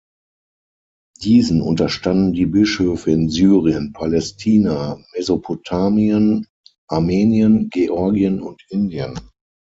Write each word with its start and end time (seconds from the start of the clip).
Diesen 1.21 1.61
unterstanden 1.61 2.33
die 2.33 2.47
Bischöfe 2.47 3.11
in 3.11 3.29
Syrien, 3.29 3.93
Palästina, 3.93 4.97
Mesopotamien, 5.13 6.47
Armenien, 6.89 7.69
Georgien 7.69 8.41
und 8.41 8.65
Indien. 8.69 9.15